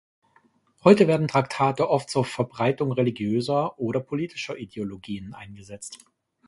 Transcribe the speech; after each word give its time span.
Heute 0.83 1.07
werden 1.07 1.27
Traktate 1.27 1.87
oft 1.87 2.09
zur 2.09 2.25
Verbreitung 2.25 2.91
religiöser 2.91 3.77
oder 3.77 3.99
politischer 3.99 4.57
Ideologien 4.57 5.35
eingesetzt. 5.35 5.99